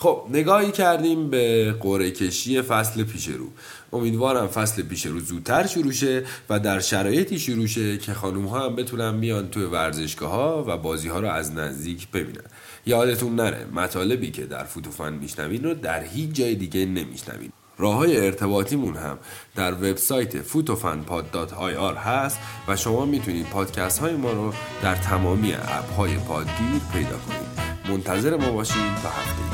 خب 0.01 0.25
نگاهی 0.29 0.71
کردیم 0.71 1.29
به 1.29 1.75
قرعه 1.79 2.11
کشی 2.11 2.61
فصل 2.61 3.03
پیش 3.03 3.27
رو 3.27 3.45
امیدوارم 3.93 4.47
فصل 4.47 4.81
پیش 4.81 5.05
رو 5.05 5.19
زودتر 5.19 5.67
شروع 5.67 5.91
شه 5.91 6.23
و 6.49 6.59
در 6.59 6.79
شرایطی 6.79 7.39
شروع 7.39 7.67
شه 7.67 7.97
که 7.97 8.13
خانوم 8.13 8.45
ها 8.45 8.65
هم 8.65 8.75
بتونن 8.75 9.19
بیان 9.19 9.49
توی 9.49 9.63
ورزشگاه 9.63 10.31
ها 10.31 10.65
و 10.67 10.77
بازی 10.77 11.07
ها 11.07 11.19
رو 11.19 11.27
از 11.27 11.51
نزدیک 11.51 12.07
ببینن. 12.11 12.43
یادتون 12.85 13.35
نره 13.35 13.65
مطالبی 13.73 14.31
که 14.31 14.45
در 14.45 14.63
فوتوفن 14.63 15.13
میشنوین 15.13 15.63
رو 15.63 15.73
در 15.73 16.03
هیچ 16.03 16.31
جای 16.31 16.55
دیگه 16.55 16.85
نمیشنوین. 16.85 17.51
راه 17.77 17.95
های 17.95 18.25
ارتباطیمون 18.25 18.95
هم 18.95 19.17
در 19.55 19.73
وبسایت 19.73 20.47
fotofanpod.ir 20.47 21.97
هست 21.97 22.39
و 22.67 22.75
شما 22.75 23.05
می‌تونید 23.05 23.45
پادکست 23.45 23.99
های 23.99 24.15
ما 24.15 24.31
رو 24.31 24.53
در 24.81 24.95
تمامی 24.95 25.53
اپ 25.53 25.93
های 25.97 26.15
پادگیر 26.17 26.81
پیدا 26.93 27.17
کنید. 27.17 27.69
منتظر 27.89 28.37
ما 28.37 28.51
باشید 28.51 28.95
تا 29.03 29.09
هفته 29.09 29.48